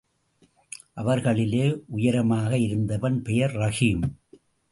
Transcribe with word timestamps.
அவர்களிலே 0.95 1.81
உயரமாக 1.87 2.57
இருந்தவன் 2.57 3.21
பெயர் 3.21 3.51
ரஹீம். 3.51 4.03